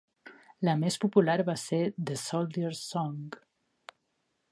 La 0.67 0.73
més 0.83 0.95
popular 1.03 1.35
va 1.49 1.55
ser 1.63 1.81
"The 2.11 2.17
Soldier's 2.21 2.81
Song". 2.95 3.21